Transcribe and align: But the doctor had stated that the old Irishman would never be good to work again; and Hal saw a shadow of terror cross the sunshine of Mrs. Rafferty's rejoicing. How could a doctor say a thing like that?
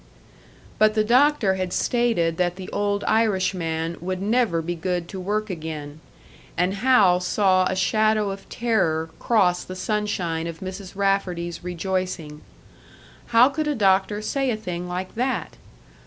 But 0.79 0.95
the 0.95 1.03
doctor 1.03 1.53
had 1.57 1.71
stated 1.71 2.37
that 2.37 2.55
the 2.55 2.69
old 2.71 3.03
Irishman 3.03 3.97
would 4.01 4.19
never 4.19 4.63
be 4.63 4.73
good 4.73 5.07
to 5.09 5.19
work 5.19 5.51
again; 5.51 5.99
and 6.57 6.73
Hal 6.73 7.19
saw 7.19 7.65
a 7.67 7.75
shadow 7.75 8.31
of 8.31 8.49
terror 8.49 9.11
cross 9.19 9.63
the 9.63 9.75
sunshine 9.75 10.47
of 10.47 10.59
Mrs. 10.59 10.95
Rafferty's 10.95 11.63
rejoicing. 11.63 12.41
How 13.27 13.47
could 13.49 13.67
a 13.67 13.75
doctor 13.75 14.23
say 14.23 14.49
a 14.49 14.57
thing 14.57 14.87
like 14.89 15.13
that? 15.13 15.57